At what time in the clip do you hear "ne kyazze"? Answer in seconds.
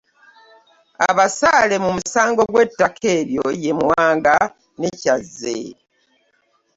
4.79-5.59